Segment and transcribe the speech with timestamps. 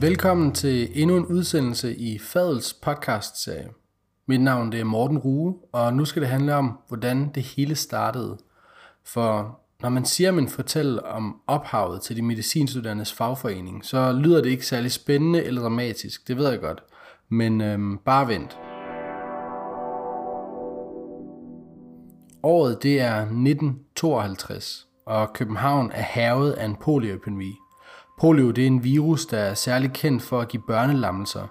[0.00, 3.68] Velkommen til endnu en udsendelse i Fadels podcastserie.
[4.28, 7.74] Mit navn det er Morten Rue, og nu skal det handle om, hvordan det hele
[7.74, 8.38] startede.
[9.04, 14.42] For når man siger, at man fortæller om ophavet til de medicinstuderendes fagforening, så lyder
[14.42, 16.82] det ikke særlig spændende eller dramatisk, det ved jeg godt.
[17.28, 18.58] Men øhm, bare vent.
[22.42, 27.52] Året det er 1952, og København er havet af en polioepidemi.
[28.20, 31.46] Polio det er en virus, der er særlig kendt for at give børnelammelser,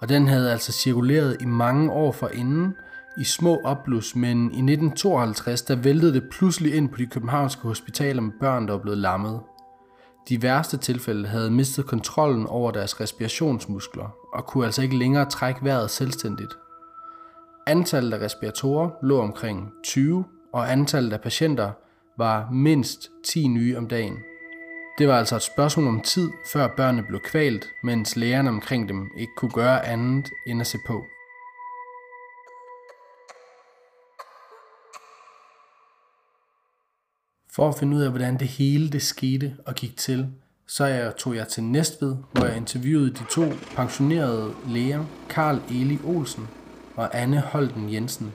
[0.00, 2.74] og den havde altså cirkuleret i mange år forinden
[3.18, 8.22] i små oplus, men i 1952 der væltede det pludselig ind på de københavnske hospitaler
[8.22, 9.40] med børn, der var blevet lammet.
[10.28, 15.64] De værste tilfælde havde mistet kontrollen over deres respirationsmuskler og kunne altså ikke længere trække
[15.64, 16.58] vejret selvstændigt.
[17.66, 21.70] Antallet af respiratorer lå omkring 20, og antallet af patienter
[22.18, 24.16] var mindst 10 nye om dagen.
[24.98, 29.10] Det var altså et spørgsmål om tid, før børnene blev kvalt, mens lægerne omkring dem
[29.16, 31.04] ikke kunne gøre andet end at se på.
[37.54, 40.32] For at finde ud af, hvordan det hele det skete og gik til,
[40.66, 43.44] så jeg tog jeg til Næstved, hvor jeg interviewede de to
[43.76, 46.48] pensionerede læger, Karl Eli Olsen
[46.96, 48.32] og Anne Holden Jensen.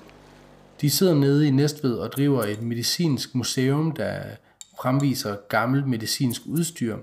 [0.82, 4.22] De sidder nede i Næstved og driver et medicinsk museum, der
[4.82, 6.98] fremviser gammelt medicinsk udstyr.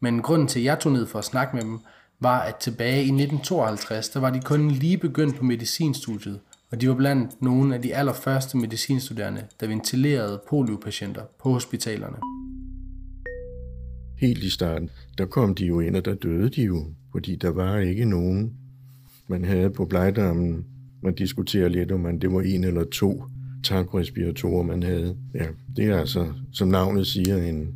[0.00, 1.78] Men grunden til, at jeg tog ned for at snakke med dem,
[2.20, 6.88] var, at tilbage i 1952, der var de kun lige begyndt på medicinstudiet, og de
[6.88, 12.16] var blandt nogle af de allerførste medicinstuderende, der ventilerede poliopatienter på hospitalerne.
[14.18, 17.50] Helt i starten, der kom de jo ind, og der døde de jo, fordi der
[17.50, 18.52] var ikke nogen,
[19.28, 20.64] man havde på blejdammen.
[21.02, 23.24] Man diskuterer lidt, om man, det var en eller to
[23.66, 25.16] tankrespiratorer, man havde.
[25.34, 27.74] Ja, det er altså, som navnet siger, en,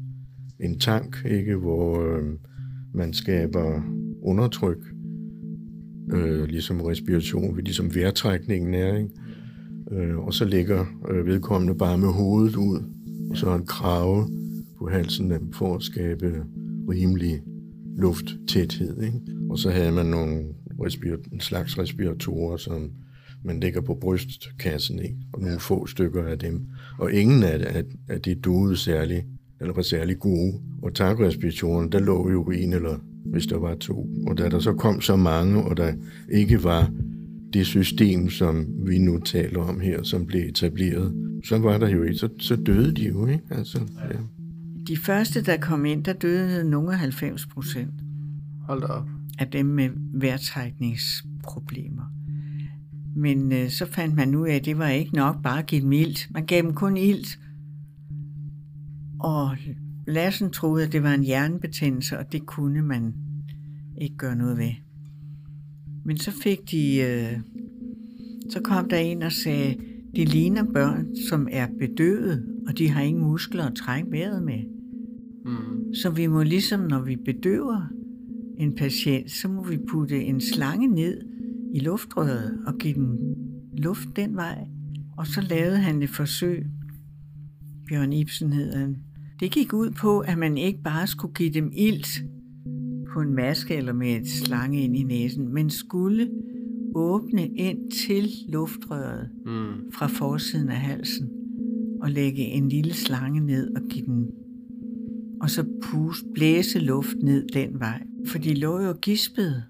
[0.60, 2.25] en tank, ikke, hvor øh,
[2.94, 3.82] man skaber
[4.22, 4.78] undertryk,
[6.12, 8.97] øh, ligesom respiration, ligesom vejrtrækningen er.
[8.97, 9.10] Ikke?
[9.92, 12.78] Øh, og så ligger øh, vedkommende bare med hovedet ud,
[13.31, 14.28] og så en krave
[14.78, 16.44] på halsen dem for at skabe
[16.91, 17.42] rimelig
[17.98, 19.03] lufttæthed.
[19.03, 19.20] Ikke?
[19.50, 20.44] Og så havde man nogle
[20.82, 22.91] respir- en slags respiratorer, som
[23.45, 25.17] man lægger på brystkassen, ikke?
[25.33, 26.67] og nogle få stykker af dem.
[26.99, 29.25] Og ingen af, af, af de duede særlig,
[29.61, 30.61] eller var særlig gode.
[30.83, 34.09] Og takrespiratoren, der lå jo en eller hvis der var to.
[34.27, 35.93] Og da der så kom så mange, og der
[36.28, 36.91] ikke var
[37.53, 41.15] det system, som vi nu taler om her, som blev etableret,
[41.45, 43.45] så var der jo ikke, så, så døde de jo, ikke?
[43.51, 43.81] Altså,
[44.11, 44.17] ja.
[44.89, 47.95] De første, der kom ind, der døde nogle 90 procent.
[48.67, 49.09] Hold da op.
[49.39, 52.03] Af dem med vejrtrækningsproblemer.
[53.20, 55.81] Men øh, så fandt man ud af, at det var ikke nok bare at give
[55.81, 56.28] dem ilt.
[56.31, 57.38] Man gav dem kun ilt.
[59.19, 59.56] Og
[60.06, 63.14] Lassen troede, at det var en hjernebetændelse, og det kunne man
[64.00, 64.70] ikke gøre noget ved.
[66.04, 67.38] Men så fik de, øh,
[68.50, 69.76] så kom der en og sagde,
[70.16, 74.59] det ligner børn, som er bedøvet, og de har ingen muskler at trække vejret med.
[75.44, 75.94] Mm.
[75.94, 77.92] Så vi må ligesom, når vi bedøver
[78.59, 81.29] en patient, så må vi putte en slange ned
[81.75, 83.19] i luftrøret og give den
[83.78, 84.66] luft den vej.
[85.16, 86.66] Og så lavede han et forsøg.
[87.88, 88.97] Bjørn Ibsen hed han.
[89.41, 92.22] Det gik ud på, at man ikke bare skulle give dem ilt
[93.12, 96.30] på en maske eller med et slange ind i næsen, men skulle
[96.94, 99.92] åbne ind til luftrøret mm.
[99.92, 101.30] fra forsiden af halsen
[102.03, 104.26] og lægge en lille slange ned og give den
[105.41, 108.03] og så pust, blæse luft ned den vej.
[108.26, 109.62] For de lå jo gispede,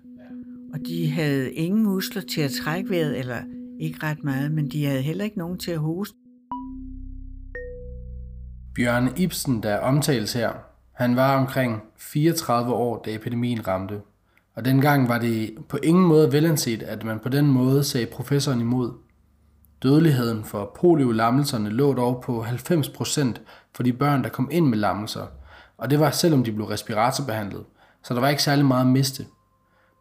[0.73, 3.39] og de havde ingen muskler til at trække vejret, eller
[3.81, 6.17] ikke ret meget, men de havde heller ikke nogen til at hoste.
[8.75, 10.53] Bjørn Ibsen, der omtales her,
[10.93, 14.01] han var omkring 34 år, da epidemien ramte.
[14.55, 18.61] Og dengang var det på ingen måde velanset, at man på den måde sagde professoren
[18.61, 18.93] imod.
[19.83, 23.29] Dødeligheden for poliolammelserne lå dog på 90%
[23.75, 25.27] for de børn, der kom ind med lammelser,
[25.77, 27.65] og det var selvom de blev respiratorbehandlet,
[28.05, 29.27] så der var ikke særlig meget at miste.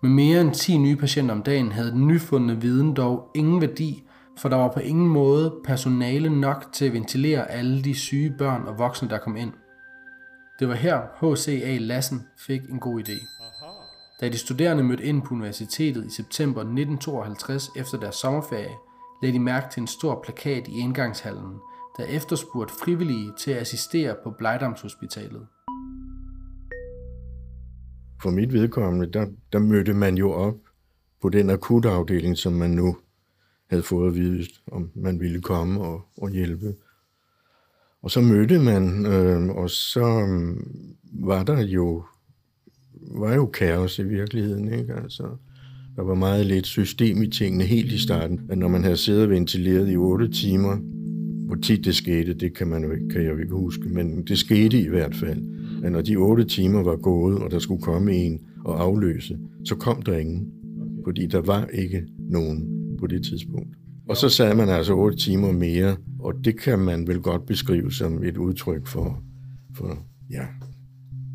[0.01, 4.04] Med mere end 10 nye patienter om dagen havde den nyfundne viden dog ingen værdi,
[4.38, 8.68] for der var på ingen måde personale nok til at ventilere alle de syge børn
[8.68, 9.54] og voksne, der kom ind.
[10.60, 11.78] Det var her H.C.A.
[11.78, 13.25] Lassen fik en god idé.
[14.22, 18.75] Da de studerende mødte ind på universitetet i september 1952 efter deres sommerferie,
[19.22, 21.60] lagde de mærke til en stor plakat i indgangshallen,
[21.98, 25.48] der efterspurgte frivillige til at assistere på Blejdamshospitalet.
[28.21, 30.56] For mit vedkommende, der, der mødte man jo op
[31.21, 32.98] på den akutafdeling, som man nu
[33.69, 36.75] havde fået at vide, om man ville komme og, og hjælpe.
[38.01, 40.57] Og så mødte man, øh, og så øh,
[41.04, 42.04] var der jo
[43.01, 44.74] var jo kaos i virkeligheden.
[44.74, 44.94] Ikke?
[44.94, 45.24] Altså,
[45.95, 48.42] der var meget lidt system i tingene helt i starten.
[48.50, 50.75] At når man havde siddet og ventileret i 8 timer,
[51.45, 54.24] hvor tit det skete, det kan, man jo ikke, kan jeg jo ikke huske, men
[54.24, 55.44] det skete i hvert fald.
[55.83, 59.75] At når de 8 timer var gået, og der skulle komme en og afløse, så
[59.75, 60.51] kom der ingen.
[61.03, 62.67] Fordi der var ikke nogen
[62.99, 63.75] på det tidspunkt.
[64.09, 67.91] Og så sad man altså 8 timer mere, og det kan man vel godt beskrive
[67.91, 69.23] som et udtryk for,
[69.75, 70.45] for ja,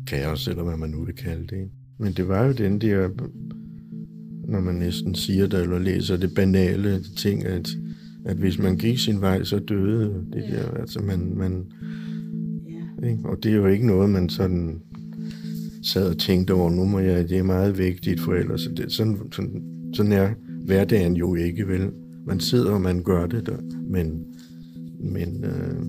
[0.07, 1.69] kaos, eller hvad man nu vil kalde det.
[1.97, 3.09] Men det var jo den der,
[4.47, 7.69] når man næsten siger det, eller læser det banale ting, at,
[8.25, 10.71] at hvis man gik sin vej, så døde det der.
[10.71, 11.65] Altså man, man,
[13.05, 13.19] ikke?
[13.25, 14.81] Og det er jo ikke noget, man sådan
[15.83, 18.69] sad og tænkte over, nu må jeg, det er meget vigtigt for ellers.
[18.77, 19.63] Det, sådan, sådan,
[19.93, 20.33] sådan er
[20.65, 21.91] hverdagen jo ikke, vel?
[22.25, 23.57] Man sidder, og man gør det der,
[23.89, 24.25] men,
[24.99, 25.85] men øh,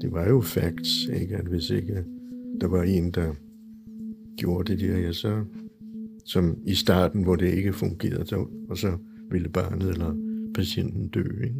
[0.00, 1.36] det var jo facts, ikke?
[1.36, 2.04] At hvis ikke
[2.60, 3.32] der var en, der
[4.36, 5.44] gjorde det der, ja, så,
[6.24, 8.92] som i starten, hvor det ikke fungerede, så, og så
[9.30, 10.16] ville barnet eller
[10.54, 11.56] patienten dø, ikke?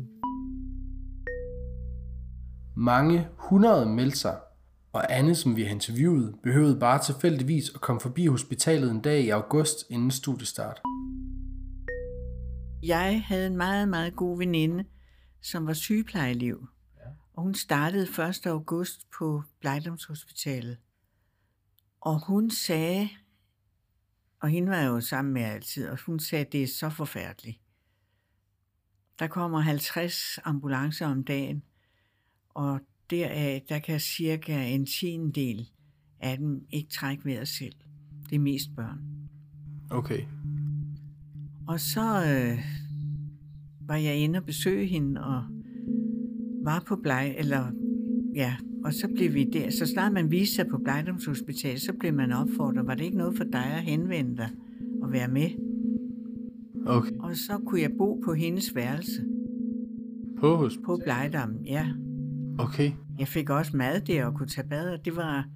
[2.81, 4.41] Mange hundrede meldte sig,
[4.93, 9.25] og Anne, som vi har interviewet, behøvede bare tilfældigvis at komme forbi hospitalet en dag
[9.25, 10.81] i august inden studiestart.
[12.83, 14.85] Jeg havde en meget, meget god veninde,
[15.43, 16.69] som var sygeplejelev.
[16.97, 17.11] Ja.
[17.33, 18.47] Og hun startede 1.
[18.47, 20.79] august på Blejdomshospitalet.
[22.01, 23.09] Og hun sagde,
[24.41, 26.91] og hende var jeg jo sammen med altid, og hun sagde, at det er så
[26.91, 27.61] forfærdeligt.
[29.19, 31.63] Der kommer 50 ambulancer om dagen,
[32.59, 35.69] og deraf, der kan cirka en tiendel
[36.21, 37.75] af dem ikke trække vejret selv.
[38.31, 38.99] Det er mest børn.
[39.91, 40.21] Okay.
[41.69, 42.59] Og så øh,
[43.81, 45.43] var jeg inde og besøge hende, og
[46.65, 47.73] var på bleg, eller
[48.35, 49.71] ja, og så blev vi der.
[49.71, 53.37] Så snart man viste sig på Blejdomshospitalet, så blev man opfordret, var det ikke noget
[53.37, 54.51] for dig at henvende dig
[55.03, 55.51] og være med?
[56.87, 57.13] Okay.
[57.19, 59.25] Og så kunne jeg bo på hendes værelse.
[60.41, 60.87] På hospitalet?
[60.87, 61.89] På Blejdam, ja.
[62.59, 62.93] Okay.
[63.19, 65.49] Jeg fik også mad der og kunne tage bad, og det var...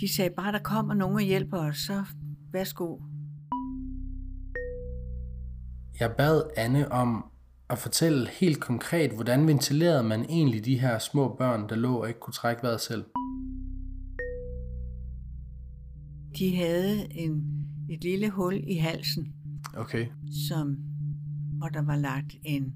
[0.00, 2.04] De sagde bare, der kommer nogen og hjælper os, så
[2.52, 2.98] værsgo.
[6.00, 7.24] Jeg bad Anne om
[7.70, 12.08] at fortælle helt konkret, hvordan ventilerede man egentlig de her små børn, der lå og
[12.08, 13.04] ikke kunne trække vejret selv?
[16.38, 17.44] De havde en,
[17.90, 19.34] et lille hul i halsen,
[19.76, 20.06] Okay.
[20.48, 20.76] som,
[21.58, 22.74] hvor der var lagt en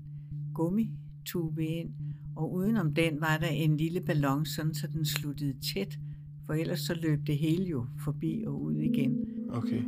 [0.55, 1.91] gummitube ind,
[2.37, 5.99] og udenom den var der en lille ballon, sådan så den sluttede tæt,
[6.47, 9.17] for ellers så løb det hele jo forbi og ud igen.
[9.49, 9.83] Okay.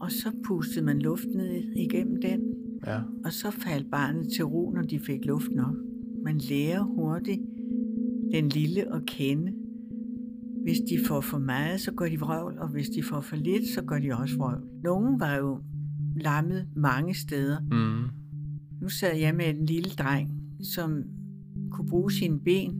[0.00, 2.40] Og så pustede man luft ned igennem den,
[2.86, 3.00] Ja.
[3.24, 5.76] og så faldt barnet til ro, når de fik luft nok.
[6.24, 7.40] Man lærer hurtigt
[8.32, 9.52] den lille at kende.
[10.62, 13.68] Hvis de får for meget, så går de vrøvl, og hvis de får for lidt,
[13.74, 14.62] så går de også vrøvl.
[14.84, 15.58] Nogle var jo
[16.16, 17.60] lammet mange steder.
[17.60, 18.08] Mm.
[18.82, 20.30] Nu sad jeg med en lille dreng,
[20.74, 21.02] som
[21.76, 22.74] kunne bruge sine ben,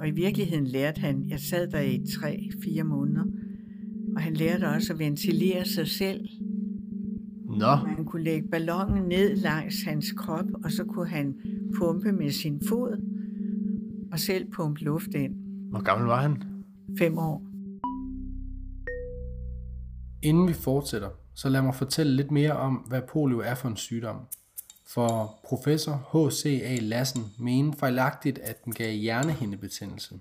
[0.00, 3.24] og i virkeligheden lærte han, jeg sad der i 3-4 måneder,
[4.16, 6.28] og han lærte også at ventilere sig selv.
[7.44, 11.34] Nå, Man kunne lægge ballonen ned langs hans krop, og så kunne han
[11.78, 13.02] pumpe med sin fod,
[14.12, 15.34] og selv pumpe luft ind.
[15.70, 16.42] hvor gammel var han?
[16.98, 17.46] Fem år.
[20.22, 23.76] Inden vi fortsætter, så lad mig fortælle lidt mere om, hvad polio er for en
[23.76, 24.16] sygdom.
[24.88, 26.78] For professor H.C.A.
[26.80, 30.20] Lassen mente fejlagtigt, at den gav hjernehindebetændelse.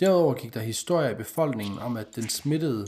[0.00, 2.86] Derudover gik der historier i befolkningen om, at den smittede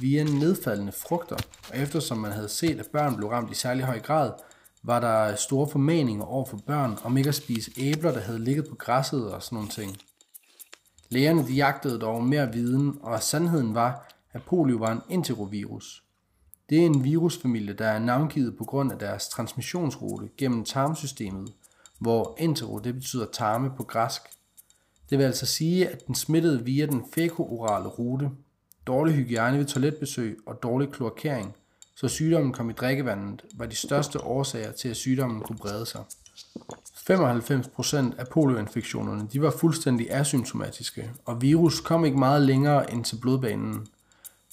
[0.00, 1.36] via nedfaldende frugter,
[1.70, 4.32] og eftersom man havde set, at børn blev ramt i særlig høj grad,
[4.82, 8.68] var der store formaninger over for børn om ikke at spise æbler, der havde ligget
[8.68, 9.96] på græsset og sådan nogle ting.
[11.08, 16.04] Lægerne de jagtede dog mere viden, og sandheden var, at polio var en enterovirus.
[16.70, 21.52] Det er en virusfamilie, der er navngivet på grund af deres transmissionsrute gennem tarmsystemet,
[21.98, 24.22] hvor entero det betyder tarme på græsk.
[25.10, 28.30] Det vil altså sige, at den smittede via den fekoorale rute,
[28.86, 31.54] dårlig hygiejne ved toiletbesøg og dårlig kloakering,
[31.94, 36.04] så sygdommen kom i drikkevandet, var de største årsager til, at sygdommen kunne brede sig.
[37.10, 43.16] 95% af polioinfektionerne de var fuldstændig asymptomatiske, og virus kom ikke meget længere end til
[43.16, 43.86] blodbanen.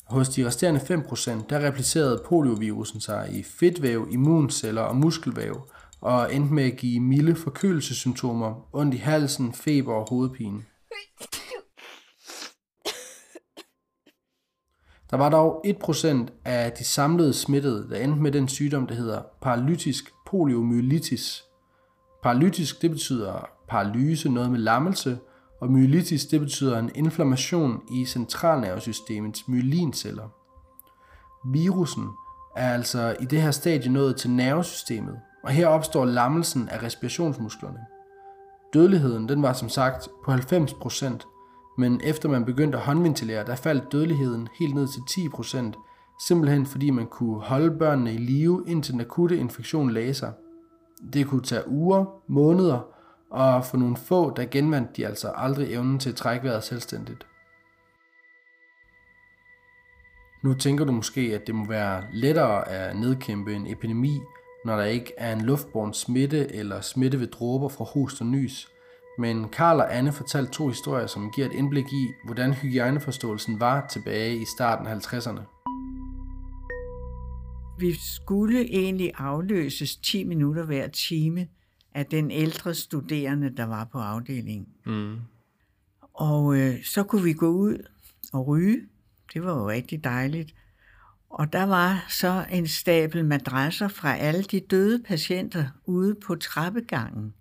[0.06, 5.70] Hos de resterende 5% der replicerede poliovirusen sig i fedtvæv, immunceller og muskelvæv,
[6.02, 10.64] og endte med at give milde forkølelsessymptomer, ondt i halsen, feber og hovedpine.
[15.10, 19.22] Der var dog 1% af de samlede smittede, der endte med den sygdom, der hedder
[19.42, 21.44] paralytisk poliomyelitis.
[22.24, 25.18] Paralytisk, det betyder paralyse, noget med lammelse,
[25.62, 30.30] og myelitis, det betyder en inflammation i centralnervesystemets myelinceller.
[31.46, 32.08] Virussen
[32.56, 37.80] er altså i det her stadie nået til nervesystemet, og her opstår lammelsen af respirationsmusklerne.
[38.74, 43.92] Dødeligheden den var som sagt på 90%, men efter man begyndte at håndventilere, der faldt
[43.92, 45.72] dødeligheden helt ned til 10%,
[46.28, 50.34] simpelthen fordi man kunne holde børnene i live, indtil den akutte infektion lagde sig.
[51.14, 52.95] Det kunne tage uger, måneder,
[53.36, 57.28] og for nogle få, der genvandt de altså aldrig evnen til at trække vejret selvstændigt.
[60.44, 64.20] Nu tænker du måske, at det må være lettere at nedkæmpe en epidemi,
[64.66, 68.68] når der ikke er en luftborn smitte eller smitte ved dråber fra host og nys.
[69.20, 73.88] Men Karl og Anne fortalte to historier, som giver et indblik i, hvordan hygiejneforståelsen var
[73.88, 75.42] tilbage i starten af 50'erne.
[77.80, 81.48] Vi skulle egentlig afløses 10 minutter hver time
[81.96, 84.68] af den ældre studerende, der var på afdelingen.
[84.86, 85.18] Mm.
[86.14, 87.88] Og øh, så kunne vi gå ud
[88.34, 88.82] og ryge.
[89.34, 90.56] Det var jo rigtig dejligt.
[91.30, 97.34] Og der var så en stabel madrasser fra alle de døde patienter ude på trappegangen,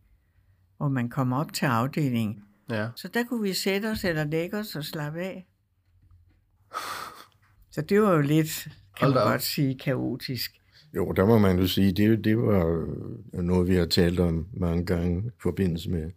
[0.76, 2.44] hvor man kom op til afdelingen.
[2.70, 2.88] Ja.
[2.96, 5.46] Så der kunne vi sætte os eller lægge os og slappe af.
[7.70, 9.28] Så det var jo lidt, kan Hold man op.
[9.28, 10.52] godt sige, kaotisk.
[10.96, 12.86] Jo, der må man jo sige, det, det var
[13.42, 16.10] noget, vi har talt om mange gange i forbindelse med,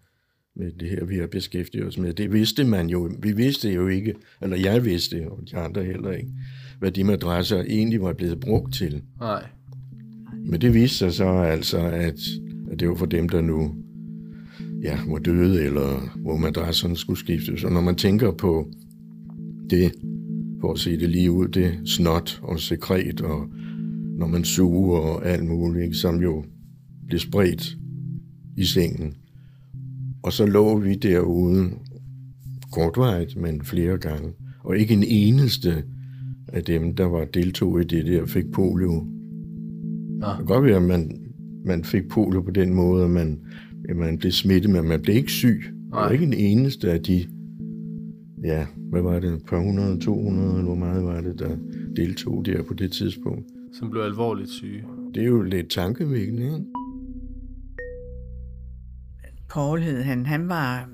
[0.55, 2.13] med det her, vi har beskæftiget os med.
[2.13, 3.11] Det vidste man jo.
[3.19, 6.29] Vi vidste jo ikke, eller jeg vidste, og de andre heller ikke,
[6.79, 9.01] hvad de madrasser egentlig var blevet brugt til.
[9.19, 9.45] Nej.
[10.45, 12.19] Men det viste sig så altså, at,
[12.71, 13.75] at det var for dem, der nu
[14.83, 17.63] ja, var døde, eller hvor madrasserne skulle skiftes.
[17.63, 18.67] Og når man tænker på
[19.69, 19.91] det,
[20.61, 23.49] for at se det lige ud, det snot og sekret, og
[24.17, 26.43] når man suger og alt muligt, som jo
[27.07, 27.77] blev spredt
[28.57, 29.13] i sengen.
[30.23, 31.69] Og så lå vi derude
[32.71, 34.29] kortvarigt, men flere gange.
[34.63, 35.83] Og ikke en eneste
[36.47, 38.91] af dem, der var deltog i det der, fik polio.
[38.91, 40.27] Nå.
[40.27, 41.19] Det kan godt være, at man,
[41.65, 43.39] man fik polio på den måde, at man,
[43.89, 45.63] at man blev smittet, men man blev ikke syg.
[45.91, 46.11] Nej.
[46.11, 47.25] ikke en eneste af de,
[48.43, 51.57] ja, hvad var det, et par hundrede, 200, eller hvor meget var det, der
[51.95, 53.45] deltog der på det tidspunkt.
[53.79, 54.87] Som blev alvorligt syge.
[55.13, 56.65] Det er jo lidt tankevækkende, ikke?
[59.49, 60.89] Paul hed han, han var,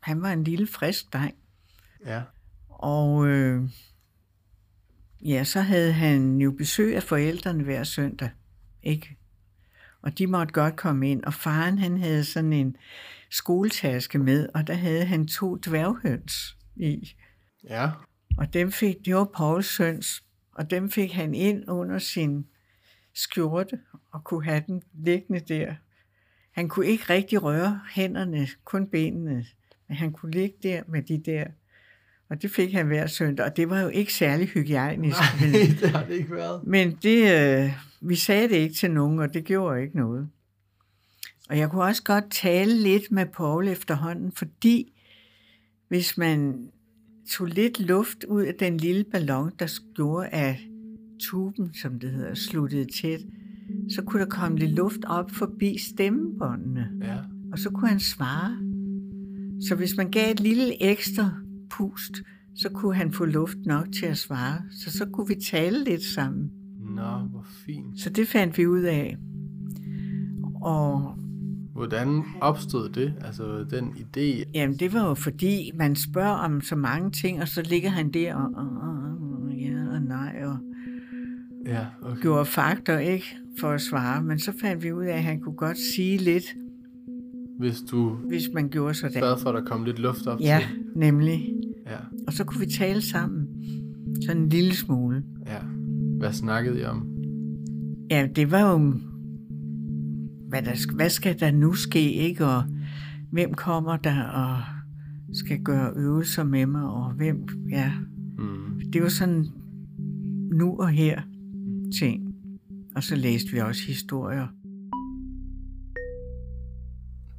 [0.00, 1.34] han var en lille frisk dreng.
[2.06, 2.22] Ja.
[2.68, 3.62] Og øh,
[5.24, 8.30] ja, så havde han jo besøg af forældrene hver søndag,
[8.82, 9.16] ikke?
[10.02, 12.76] Og de måtte godt komme ind, og faren han havde sådan en
[13.30, 17.14] skoletaske med, og der havde han to dværghøns i.
[17.68, 17.90] Ja.
[18.38, 20.23] Og dem fik, det var Pauls søns,
[20.54, 22.46] og dem fik han ind under sin
[23.14, 23.78] skjorte,
[24.12, 25.74] og kunne have den liggende der.
[26.52, 29.46] Han kunne ikke rigtig røre hænderne, kun benene,
[29.88, 31.44] men han kunne ligge der med de der.
[32.28, 35.16] Og det fik han hver søndag, og det var jo ikke særlig hygiejnisk.
[35.40, 36.64] men- Nej, det har det ikke været.
[36.66, 37.32] men det,
[37.64, 37.70] øh,
[38.00, 40.28] vi sagde det ikke til nogen, og det gjorde ikke noget.
[41.48, 44.92] Og jeg kunne også godt tale lidt med Paul efterhånden, fordi
[45.88, 46.68] hvis man
[47.30, 50.56] tog lidt luft ud af den lille ballon, der gjorde at
[51.20, 53.20] tuben, som det hedder, sluttede tæt,
[53.88, 57.16] så kunne der komme lidt luft op forbi stemmebåndene, Ja.
[57.52, 58.56] og så kunne han svare.
[59.68, 61.30] Så hvis man gav et lille ekstra
[61.70, 62.12] pust,
[62.56, 64.62] så kunne han få luft nok til at svare.
[64.70, 66.50] Så så kunne vi tale lidt sammen.
[66.96, 68.00] Nå, hvor fint.
[68.00, 69.16] Så det fandt vi ud af.
[70.62, 71.18] Og
[71.74, 73.14] Hvordan opstod det?
[73.20, 74.50] Altså den idé?
[74.54, 78.10] jamen, det var jo fordi, man spørger om så mange ting, og så ligger han
[78.12, 80.56] der og, og, ja og nej, og
[81.66, 82.20] Ja, okay.
[82.22, 83.24] gjorde fakter, ikke,
[83.60, 84.22] for at svare.
[84.22, 86.44] Men så fandt vi ud af, at han kunne godt sige lidt,
[87.58, 89.12] Hvis du hvis man gjorde sådan.
[89.12, 90.78] sørgede for, at der kom lidt luft op Ja, til.
[90.96, 91.54] nemlig.
[91.86, 91.96] Ja.
[92.26, 93.48] Og så kunne vi tale sammen.
[94.26, 95.22] Sådan en lille smule.
[95.46, 95.58] Ja.
[96.18, 97.08] Hvad snakkede I om?
[98.10, 98.92] Ja, det var jo,
[100.54, 102.46] hvad, der, hvad skal der nu ske, ikke?
[102.46, 102.62] Og
[103.32, 104.62] hvem kommer der og
[105.32, 107.92] skal gøre øvelser med mig, og hvem, ja.
[108.38, 108.80] Mm.
[108.92, 109.46] Det var sådan
[110.52, 111.22] nu og her
[112.00, 112.34] ting.
[112.96, 114.46] Og så læste vi også historier.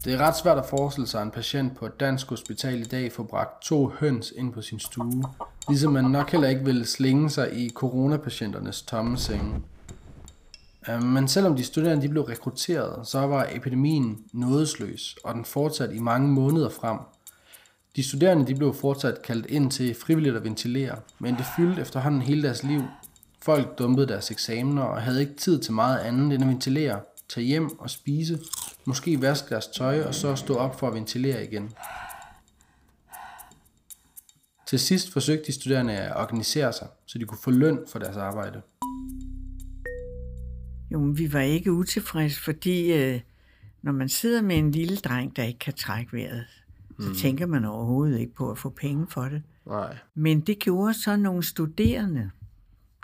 [0.05, 2.83] Det er ret svært at forestille sig, at en patient på et dansk hospital i
[2.83, 5.23] dag får bragt to høns ind på sin stue.
[5.69, 9.61] Ligesom man nok heller ikke vil slinge sig i coronapatienternes tomme senge.
[10.89, 15.95] Øh, men selvom de studerende de blev rekrutteret, så var epidemien nådesløs, og den fortsatte
[15.95, 16.99] i mange måneder frem.
[17.95, 22.21] De studerende de blev fortsat kaldt ind til frivilligt at ventilere, men det fyldte efterhånden
[22.21, 22.81] hele deres liv.
[23.41, 26.99] Folk dumpede deres eksamener og havde ikke tid til meget andet end at ventilere,
[27.29, 28.39] tage hjem og spise,
[28.85, 31.73] måske vaske deres tøj og så stå op for at ventilere igen.
[34.67, 38.17] Til sidst forsøgte de studerende at organisere sig, så de kunne få løn for deres
[38.17, 38.61] arbejde.
[40.95, 43.19] Jo, men vi var ikke utilfredse, fordi øh,
[43.81, 46.45] når man sidder med en lille dreng, der ikke kan trække vejret,
[46.99, 47.15] så mm.
[47.15, 49.41] tænker man overhovedet ikke på at få penge for det.
[49.67, 49.97] Nej.
[50.15, 52.31] Men det gjorde så nogle studerende.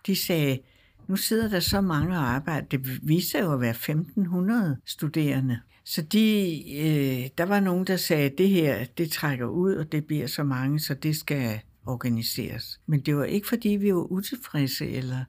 [0.07, 0.59] De sagde,
[1.07, 2.67] nu sidder der så mange og arbejder.
[2.67, 5.59] Det viste sig jo at være 1500 studerende.
[5.83, 9.91] Så de, øh, der var nogen, der sagde, at det her, det trækker ud, og
[9.91, 12.79] det bliver så mange, så det skal organiseres.
[12.85, 15.23] Men det var ikke, fordi vi var utilfredse, eller...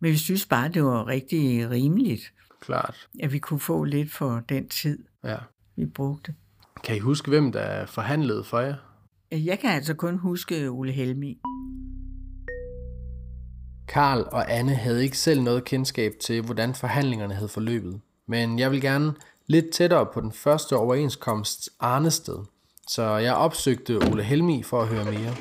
[0.00, 3.08] Men vi synes bare, det var rigtig rimeligt, Klart.
[3.22, 5.36] at vi kunne få lidt for den tid, Ja.
[5.76, 6.34] vi brugte.
[6.84, 8.74] Kan I huske, hvem der forhandlede for jer?
[9.32, 11.38] Jeg kan altså kun huske Ole Helmi.
[13.88, 18.00] Karl og Anne havde ikke selv noget kendskab til, hvordan forhandlingerne havde forløbet.
[18.26, 19.12] Men jeg vil gerne
[19.46, 22.38] lidt tættere på den første overenskomst Arnested,
[22.88, 25.34] så jeg opsøgte Ole Helmi for at høre mere.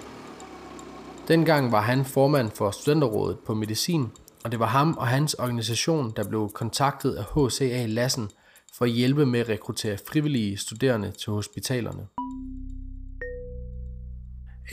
[1.28, 4.08] Dengang var han formand for studenterrådet på medicin,
[4.44, 8.30] og det var ham og hans organisation, der blev kontaktet af HCA Lassen
[8.78, 12.08] for at hjælpe med at rekruttere frivillige studerende til hospitalerne.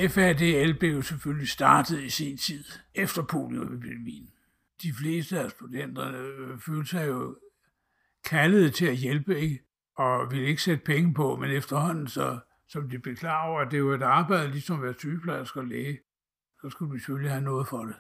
[0.09, 4.31] FADL blev selvfølgelig startet i sin tid efter polioepidemien.
[4.83, 7.37] De fleste af studenterne øh, følte sig jo
[8.25, 9.63] kaldet til at hjælpe, ikke?
[9.97, 13.71] og ville ikke sætte penge på, men efterhånden, så, som de blev klar over, at
[13.71, 15.99] det var et arbejde, ligesom at være sygeplejerske og læge,
[16.61, 17.95] så skulle vi selvfølgelig have noget for det.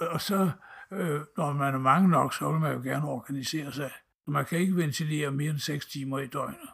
[0.00, 0.50] Og så,
[0.92, 3.90] øh, når man er mange nok, så vil man jo gerne organisere sig.
[4.26, 6.68] Man kan ikke ventilere mere end 6 timer i døgnet.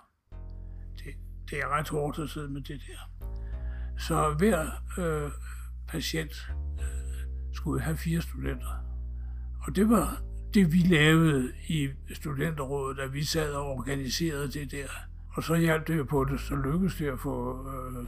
[0.96, 1.14] Det,
[1.50, 3.26] det er ret hårdt at sidde med det der.
[3.98, 5.30] Så hver øh,
[5.88, 8.84] patient øh, skulle have fire studenter.
[9.66, 10.22] Og det var
[10.54, 14.88] det, vi lavede i studenterrådet, at vi sad og organiserede det der.
[15.36, 18.06] Og så hjalp det jo på det, så lykkedes det at få øh,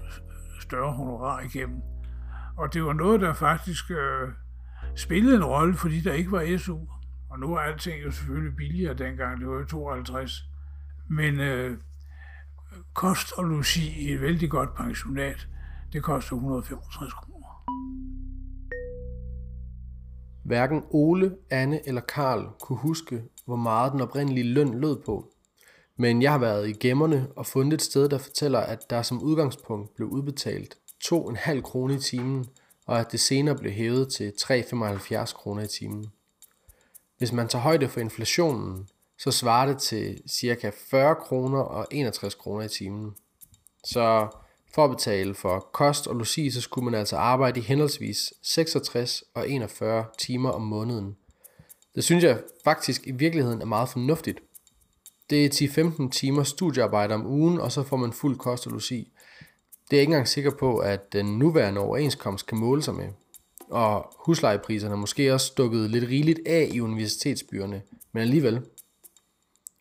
[0.61, 1.83] større honorar igennem.
[2.57, 4.29] Og det var noget, der faktisk øh,
[4.99, 6.79] spillede en rolle, fordi der ikke var SU.
[7.31, 10.45] Og nu er alting jo selvfølgelig billigere dengang, det var jo 52.
[11.11, 11.79] Men øh,
[12.95, 15.49] kost og logi i et vældig godt pensionat,
[15.93, 17.65] det koster 165 kroner.
[20.45, 25.33] Hverken Ole, Anne eller Karl kunne huske, hvor meget den oprindelige løn lød på.
[25.97, 29.23] Men jeg har været i gemmerne og fundet et sted, der fortæller, at der som
[29.23, 32.47] udgangspunkt blev udbetalt 2,5 kroner i timen,
[32.89, 36.07] og at det senere blev hævet til 3,75 kroner i timen.
[37.19, 40.71] Hvis man tager højde for inflationen, så svarer det til ca.
[40.91, 43.15] 40 kroner og 61 kroner i timen.
[43.85, 44.29] Så
[44.75, 49.25] for at betale for kost og logi, så skulle man altså arbejde i henholdsvis 66
[49.35, 51.17] og 41 timer om måneden.
[51.95, 54.39] Det synes jeg faktisk i virkeligheden er meget fornuftigt.
[55.31, 55.51] Det er
[56.07, 59.13] 10-15 timer studiearbejde om ugen, og så får man fuld kost og logi.
[59.91, 63.09] Det er jeg ikke engang sikker på, at den nuværende overenskomst kan måle sig med.
[63.71, 68.61] Og huslejepriserne er måske også stukket lidt rigeligt af i universitetsbyerne, men alligevel.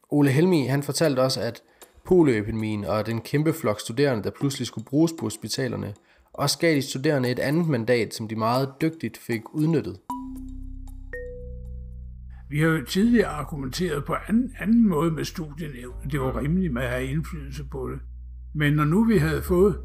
[0.09, 1.61] Ole Helmi han fortalte også, at
[2.05, 5.93] polioepidemien og den kæmpe flok studerende, der pludselig skulle bruges på hospitalerne,
[6.33, 9.99] også gav de studerende et andet mandat, som de meget dygtigt fik udnyttet.
[12.49, 16.09] Vi har jo tidligere argumenteret på anden, anden måde med studienævn.
[16.11, 17.99] Det var rimeligt med at have indflydelse på det.
[18.55, 19.79] Men når nu vi havde fået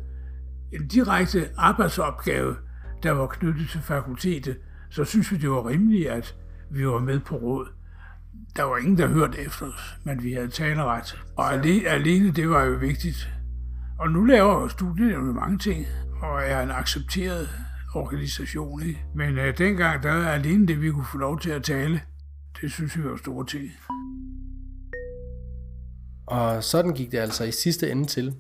[0.73, 2.57] en direkte arbejdsopgave,
[3.03, 4.59] der var knyttet til fakultetet,
[4.91, 6.37] så synes vi, det var rimeligt, at
[6.71, 7.69] vi var med på råd.
[8.57, 11.23] Der var ingen, der hørte efter os, men vi havde taleret.
[11.37, 13.29] Og alene, alene det var jo vigtigt.
[13.99, 15.87] Og nu laver studienævnet mange ting,
[16.23, 17.49] og er en accepteret
[17.95, 18.83] organisation.
[18.83, 19.05] Ikke?
[19.15, 22.01] Men uh, dengang, der var alene det, vi kunne få lov til at tale,
[22.61, 23.71] det synes vi var store ting.
[26.27, 28.35] Og sådan gik det altså i sidste ende til.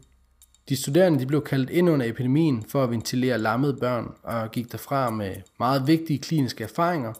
[0.68, 4.72] De studerende de blev kaldt ind under epidemien for at ventilere lammede børn og gik
[4.72, 7.12] derfra med meget vigtige kliniske erfaringer,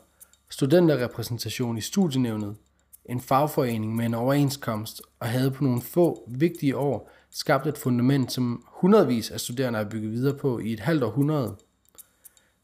[0.48, 2.56] studenterrepræsentation i studienævnet,
[3.04, 8.32] en fagforening med en overenskomst og havde på nogle få vigtige år skabt et fundament,
[8.32, 11.56] som hundredvis af studerende har bygget videre på i et halvt århundrede.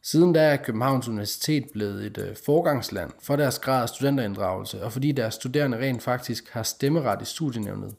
[0.02, 4.92] Siden da er Københavns Universitet blevet et øh, forgangsland for deres grad af studenterinddragelse, og
[4.92, 7.94] fordi deres studerende rent faktisk har stemmeret i studienævnet.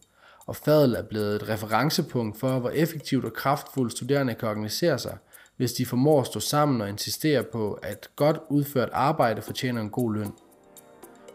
[0.49, 5.17] Og fadel er blevet et referencepunkt for, hvor effektivt og kraftfuldt studerende kan organisere sig,
[5.57, 9.89] hvis de formår at stå sammen og insistere på, at godt udført arbejde fortjener en
[9.89, 10.31] god løn.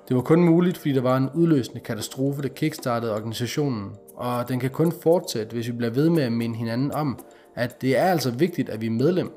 [0.08, 4.60] Det var kun muligt, fordi der var en udløsende katastrofe, der kickstartede organisationen, og den
[4.60, 7.18] kan kun fortsætte, hvis vi bliver ved med at minde hinanden om,
[7.54, 9.32] at det er altså vigtigt, at vi er medlem.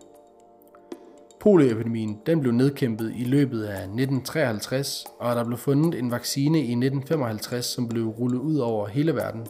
[1.40, 6.72] Polioepidemien den blev nedkæmpet i løbet af 1953, og der blev fundet en vaccine i
[6.72, 9.48] 1955, som blev rullet ud over hele verden.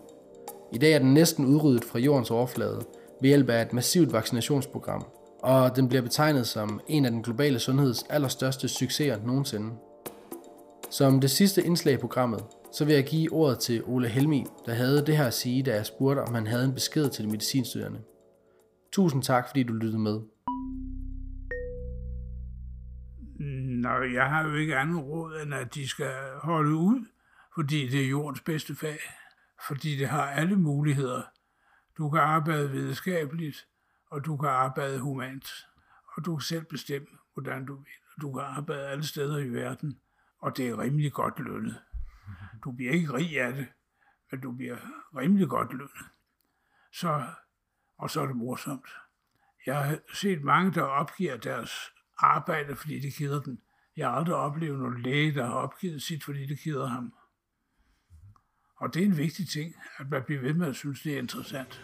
[0.73, 2.86] I dag er den næsten udryddet fra jordens overflade
[3.21, 5.06] ved hjælp af et massivt vaccinationsprogram,
[5.43, 9.71] og den bliver betegnet som en af den globale sundheds allerstørste succeser nogensinde.
[10.91, 14.73] Som det sidste indslag i programmet, så vil jeg give ordet til Ole Helmi, der
[14.73, 17.30] havde det her at sige, da jeg spurgte, om han havde en besked til de
[17.30, 17.99] medicinstuderende.
[18.91, 20.19] Tusind tak, fordi du lyttede med.
[23.82, 27.06] Nå, jeg har jo ikke andet råd, end at de skal holde ud,
[27.56, 28.97] fordi det er jordens bedste fag.
[29.67, 31.24] Fordi det har alle muligheder.
[31.98, 33.67] Du kan arbejde videnskabeligt,
[34.10, 35.67] og du kan arbejde humant.
[36.15, 38.22] Og du kan selv bestemme, hvordan du vil.
[38.22, 40.00] Du kan arbejde alle steder i verden,
[40.39, 41.82] og det er rimelig godt lønnet.
[42.63, 43.67] Du bliver ikke rig af det,
[44.32, 44.78] men du bliver
[45.15, 46.06] rimelig godt lønnet.
[46.93, 47.24] Så,
[47.98, 48.89] og så er det morsomt.
[49.65, 51.72] Jeg har set mange, der opgiver deres
[52.17, 53.62] arbejde, fordi det keder dem.
[53.98, 57.13] Jeg har aldrig oplevet nogen læge, der har opgivet sit, fordi det keder ham.
[58.77, 61.17] Og det er en vigtig ting, at man bliver ved med at synes, det er
[61.17, 61.81] interessant.